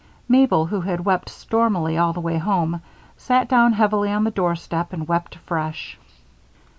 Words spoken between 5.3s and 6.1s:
afresh.